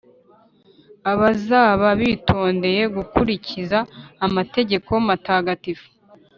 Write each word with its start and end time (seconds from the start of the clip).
Abazaba 1.11 1.87
bitondeye 2.01 2.83
gukurikiza 2.95 3.79
amategeko 4.25 4.91
matagatifu 5.07 5.87